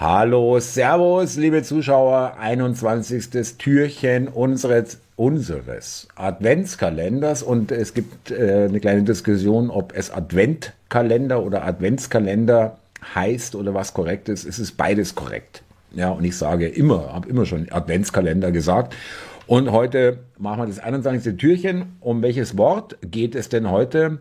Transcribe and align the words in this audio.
Hallo, 0.00 0.60
Servus, 0.60 1.34
liebe 1.34 1.64
Zuschauer, 1.64 2.36
21. 2.38 3.30
Türchen 3.58 4.28
unseres, 4.28 5.00
unseres 5.16 6.06
Adventskalenders 6.14 7.42
und 7.42 7.72
es 7.72 7.94
gibt 7.94 8.30
äh, 8.30 8.66
eine 8.68 8.78
kleine 8.78 9.02
Diskussion, 9.02 9.70
ob 9.70 9.92
es 9.96 10.12
Adventkalender 10.12 11.42
oder 11.42 11.64
Adventskalender 11.64 12.78
heißt 13.12 13.56
oder 13.56 13.74
was 13.74 13.92
korrekt 13.92 14.28
ist. 14.28 14.44
Es 14.44 14.60
ist 14.60 14.76
beides 14.76 15.16
korrekt. 15.16 15.64
Ja, 15.90 16.10
und 16.10 16.22
ich 16.22 16.36
sage 16.36 16.68
immer, 16.68 17.12
habe 17.12 17.28
immer 17.28 17.44
schon 17.44 17.66
Adventskalender 17.68 18.52
gesagt. 18.52 18.94
Und 19.48 19.72
heute 19.72 20.20
machen 20.38 20.60
wir 20.60 20.66
das 20.66 20.78
21. 20.78 21.36
Türchen. 21.36 21.96
Um 21.98 22.22
welches 22.22 22.56
Wort 22.56 22.96
geht 23.02 23.34
es 23.34 23.48
denn 23.48 23.68
heute? 23.68 24.18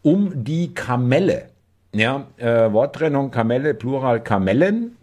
Um 0.00 0.42
die 0.42 0.72
Kamelle. 0.72 1.50
Ja, 1.92 2.28
äh, 2.38 2.72
Worttrennung 2.72 3.30
Kamelle, 3.30 3.74
Plural 3.74 4.22
Kamellen. 4.22 4.94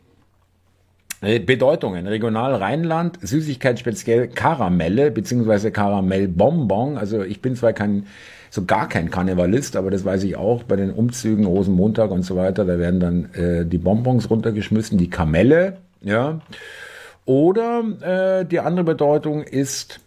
Äh, 1.22 1.40
Bedeutungen. 1.40 2.08
Regional 2.08 2.56
Rheinland, 2.56 3.20
Süßigkeit 3.22 3.80
speziell 3.80 4.28
Karamelle 4.28 5.12
beziehungsweise 5.12 5.72
Karamellbonbon. 5.72 6.98
Also 6.98 7.24
ich 7.24 7.42
bin 7.42 7.56
zwar 7.56 7.74
kein, 7.74 8.06
so 8.50 8.66
gar 8.66 8.90
kein 8.90 9.10
Karnevalist, 9.10 9.76
aber 9.76 9.92
das 9.92 10.06
weiß 10.06 10.24
ich 10.24 10.36
auch 10.36 10.64
bei 10.64 10.76
den 10.76 10.92
Umzügen, 10.92 11.46
Rosenmontag 11.46 12.12
und 12.12 12.24
so 12.24 12.36
weiter, 12.36 12.66
da 12.66 12.78
werden 12.78 13.00
dann 13.00 13.34
äh, 13.34 13.66
die 13.66 13.78
Bonbons 13.78 14.30
runtergeschmissen, 14.30 14.98
die 14.98 15.10
Kamelle, 15.10 15.78
ja. 16.02 16.42
Oder 17.26 17.84
äh, 18.42 18.46
die 18.46 18.60
andere 18.60 18.84
Bedeutung 18.84 19.42
ist 19.42 20.00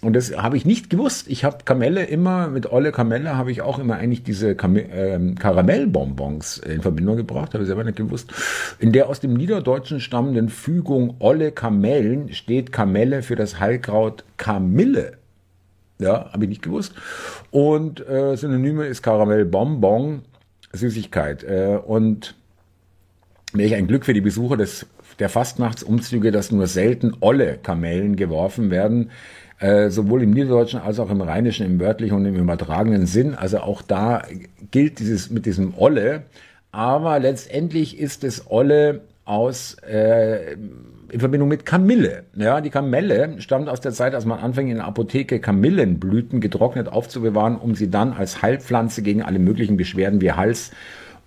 und 0.00 0.14
das 0.14 0.36
habe 0.36 0.56
ich 0.56 0.64
nicht 0.64 0.90
gewusst. 0.90 1.26
Ich 1.28 1.44
habe 1.44 1.64
Kamelle 1.64 2.04
immer, 2.04 2.48
mit 2.48 2.70
Olle 2.70 2.92
Kamelle 2.92 3.36
habe 3.36 3.50
ich 3.50 3.62
auch 3.62 3.80
immer 3.80 3.96
eigentlich 3.96 4.22
diese 4.22 4.54
Kam 4.54 4.76
äh, 4.76 5.34
Karamellbonbons 5.34 6.58
in 6.58 6.82
Verbindung 6.82 7.16
gebracht, 7.16 7.52
habe 7.54 7.64
ich 7.64 7.68
selber 7.68 7.82
nicht 7.82 7.96
gewusst. 7.96 8.32
In 8.78 8.92
der 8.92 9.08
aus 9.08 9.18
dem 9.18 9.34
Niederdeutschen 9.34 10.00
stammenden 10.00 10.50
Fügung 10.50 11.16
Olle 11.18 11.50
Kamellen 11.50 12.32
steht 12.32 12.70
Kamelle 12.70 13.22
für 13.22 13.34
das 13.34 13.58
Heilkraut 13.58 14.24
Kamille. 14.36 15.14
Ja, 15.98 16.32
habe 16.32 16.44
ich 16.44 16.50
nicht 16.50 16.62
gewusst. 16.62 16.94
Und 17.50 18.06
äh, 18.08 18.36
Synonyme 18.36 18.86
ist 18.86 19.02
Karamellbonbon, 19.02 20.22
Süßigkeit. 20.72 21.42
Äh, 21.42 21.78
und 21.84 22.36
welch 23.52 23.74
ein 23.74 23.88
Glück 23.88 24.04
für 24.04 24.14
die 24.14 24.20
Besucher 24.20 24.56
des, 24.56 24.86
der 25.18 25.28
Fastnachtsumzüge, 25.28 26.30
dass 26.30 26.52
nur 26.52 26.68
selten 26.68 27.16
olle 27.18 27.58
Kamellen 27.58 28.14
geworfen 28.14 28.70
werden. 28.70 29.10
Äh, 29.60 29.90
sowohl 29.90 30.22
im 30.22 30.30
Niederdeutschen 30.30 30.80
als 30.80 31.00
auch 31.00 31.10
im 31.10 31.20
Rheinischen, 31.20 31.66
im 31.66 31.80
wörtlichen 31.80 32.16
und 32.16 32.24
im 32.26 32.36
übertragenen 32.36 33.06
Sinn. 33.06 33.34
Also 33.34 33.58
auch 33.58 33.82
da 33.82 34.22
gilt 34.70 35.00
dieses 35.00 35.30
mit 35.30 35.46
diesem 35.46 35.74
Olle. 35.76 36.22
Aber 36.70 37.18
letztendlich 37.18 37.98
ist 37.98 38.22
es 38.22 38.48
Olle 38.50 39.00
aus 39.24 39.76
äh, 39.88 40.52
in 41.10 41.20
Verbindung 41.20 41.48
mit 41.48 41.66
Kamille. 41.66 42.24
Ja, 42.36 42.60
die 42.60 42.70
Kamelle 42.70 43.40
stammt 43.40 43.68
aus 43.68 43.80
der 43.80 43.92
Zeit, 43.92 44.14
als 44.14 44.26
man 44.26 44.38
anfing 44.38 44.68
in 44.68 44.76
der 44.76 44.84
Apotheke 44.84 45.40
Kamillenblüten 45.40 46.40
getrocknet 46.40 46.88
aufzubewahren, 46.88 47.56
um 47.56 47.74
sie 47.74 47.90
dann 47.90 48.12
als 48.12 48.42
Heilpflanze 48.42 49.02
gegen 49.02 49.22
alle 49.22 49.38
möglichen 49.38 49.76
Beschwerden 49.76 50.20
wie 50.20 50.32
Hals 50.32 50.70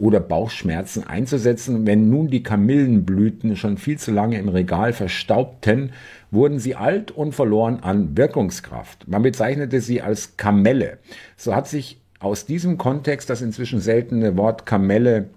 oder 0.01 0.19
Bauchschmerzen 0.19 1.07
einzusetzen. 1.07 1.85
Wenn 1.85 2.09
nun 2.09 2.27
die 2.27 2.41
Kamillenblüten 2.41 3.55
schon 3.55 3.77
viel 3.77 3.99
zu 3.99 4.11
lange 4.11 4.39
im 4.39 4.49
Regal 4.49 4.93
verstaubten, 4.93 5.91
wurden 6.31 6.59
sie 6.59 6.75
alt 6.75 7.11
und 7.11 7.33
verloren 7.33 7.79
an 7.81 8.17
Wirkungskraft. 8.17 9.07
Man 9.07 9.21
bezeichnete 9.21 9.79
sie 9.79 10.01
als 10.01 10.37
Kamelle. 10.37 10.97
So 11.37 11.55
hat 11.55 11.67
sich 11.67 11.99
aus 12.19 12.47
diesem 12.47 12.79
Kontext 12.79 13.29
das 13.29 13.41
inzwischen 13.41 13.79
seltene 13.79 14.37
Wort 14.37 14.65
Kamelle 14.65 15.29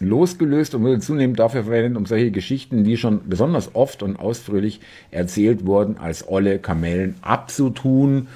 losgelöst 0.00 0.74
und 0.74 0.82
wurde 0.82 0.98
zunehmend 0.98 1.38
dafür 1.38 1.62
verwendet, 1.62 1.96
um 1.96 2.04
solche 2.04 2.32
Geschichten, 2.32 2.82
die 2.82 2.96
schon 2.96 3.28
besonders 3.28 3.76
oft 3.76 4.02
und 4.02 4.16
ausführlich 4.16 4.80
erzählt 5.12 5.66
wurden, 5.66 5.98
als 5.98 6.28
olle 6.28 6.58
Kamellen 6.58 7.14
abzutun. 7.22 8.26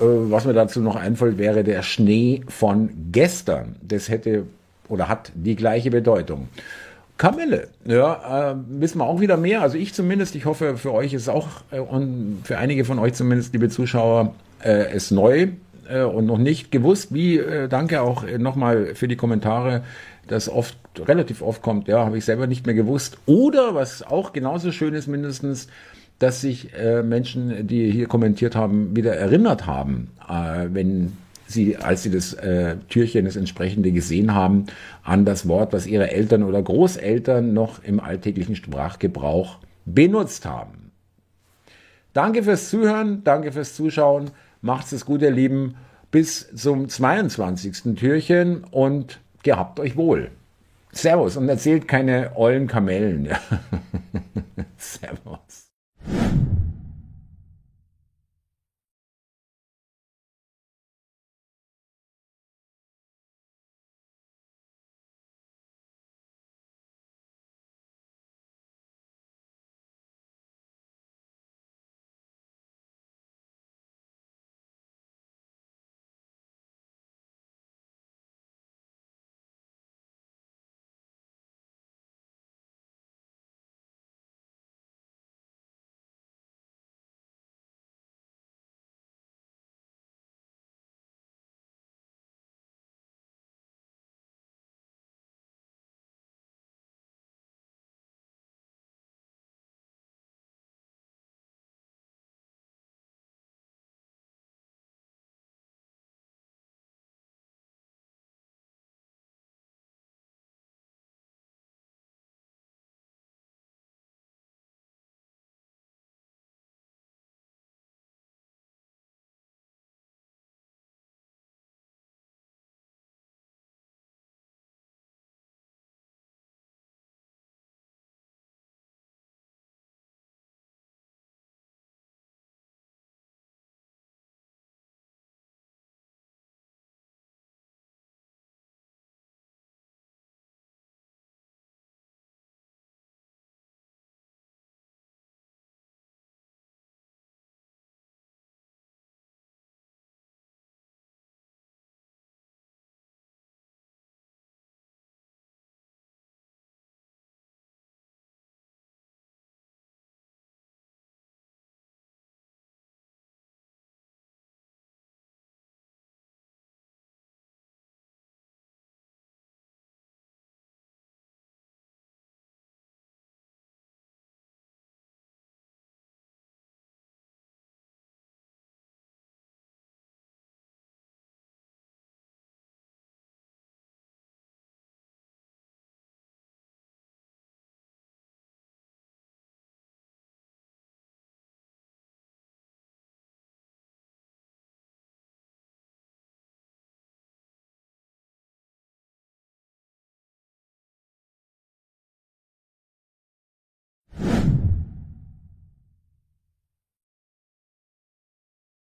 Äh, 0.00 0.02
was 0.02 0.46
mir 0.46 0.52
dazu 0.52 0.80
noch 0.80 0.96
einfällt, 0.96 1.38
wäre 1.38 1.62
der 1.62 1.84
Schnee 1.84 2.42
von 2.48 2.90
gestern. 3.12 3.76
Das 3.82 4.08
hätte 4.08 4.46
oder 4.88 5.08
hat 5.08 5.32
die 5.34 5.56
gleiche 5.56 5.90
Bedeutung. 5.90 6.48
Kamelle, 7.18 7.68
ja, 7.86 8.52
äh, 8.52 8.56
wissen 8.68 8.98
wir 8.98 9.06
auch 9.06 9.20
wieder 9.20 9.38
mehr. 9.38 9.62
Also 9.62 9.78
ich 9.78 9.94
zumindest, 9.94 10.34
ich 10.34 10.44
hoffe, 10.44 10.76
für 10.76 10.92
euch 10.92 11.14
ist 11.14 11.28
auch 11.28 11.48
äh, 11.70 11.80
und 11.80 12.40
für 12.44 12.58
einige 12.58 12.84
von 12.84 12.98
euch 12.98 13.14
zumindest, 13.14 13.54
liebe 13.54 13.70
Zuschauer, 13.70 14.34
äh, 14.62 14.94
ist 14.94 15.10
neu 15.12 15.48
äh, 15.88 16.02
und 16.02 16.26
noch 16.26 16.38
nicht 16.38 16.70
gewusst. 16.70 17.14
Wie, 17.14 17.38
äh, 17.38 17.68
danke 17.68 18.02
auch 18.02 18.24
äh, 18.24 18.38
nochmal 18.38 18.94
für 18.94 19.08
die 19.08 19.16
Kommentare, 19.16 19.82
das 20.28 20.48
oft, 20.50 20.76
relativ 21.06 21.40
oft 21.40 21.62
kommt, 21.62 21.88
ja, 21.88 22.04
habe 22.04 22.18
ich 22.18 22.24
selber 22.24 22.46
nicht 22.46 22.66
mehr 22.66 22.74
gewusst. 22.74 23.16
Oder, 23.26 23.74
was 23.74 24.02
auch 24.02 24.32
genauso 24.32 24.72
schön 24.72 24.92
ist 24.92 25.06
mindestens, 25.06 25.68
dass 26.18 26.40
sich 26.40 26.74
äh, 26.74 27.02
Menschen, 27.02 27.66
die 27.66 27.90
hier 27.90 28.08
kommentiert 28.08 28.56
haben, 28.56 28.96
wieder 28.96 29.14
erinnert 29.14 29.66
haben, 29.66 30.10
äh, 30.28 30.66
wenn 30.70 31.16
sie, 31.46 31.76
als 31.76 32.02
sie 32.02 32.10
das 32.10 32.34
äh, 32.34 32.76
Türchen, 32.88 33.24
das 33.24 33.36
entsprechende 33.36 33.92
gesehen 33.92 34.34
haben, 34.34 34.66
an 35.02 35.24
das 35.24 35.48
Wort, 35.48 35.72
was 35.72 35.86
ihre 35.86 36.10
Eltern 36.10 36.42
oder 36.42 36.62
Großeltern 36.62 37.52
noch 37.52 37.82
im 37.82 38.00
alltäglichen 38.00 38.56
Sprachgebrauch 38.56 39.58
benutzt 39.84 40.44
haben. 40.46 40.90
Danke 42.12 42.42
fürs 42.42 42.70
Zuhören, 42.70 43.22
danke 43.24 43.52
fürs 43.52 43.74
Zuschauen, 43.74 44.30
macht's 44.62 44.92
es 44.92 45.04
gut, 45.04 45.22
ihr 45.22 45.30
Lieben, 45.30 45.76
bis 46.10 46.48
zum 46.54 46.88
22. 46.88 47.94
Türchen 47.94 48.64
und 48.64 49.20
gehabt 49.42 49.80
euch 49.80 49.96
wohl. 49.96 50.30
Servus 50.92 51.36
und 51.36 51.48
erzählt 51.48 51.86
keine 51.88 52.32
ollen 52.36 52.66
Kamellen. 52.68 53.28